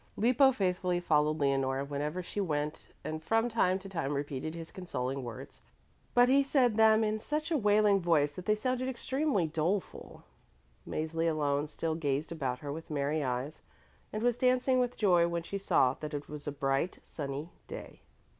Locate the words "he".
6.27-6.41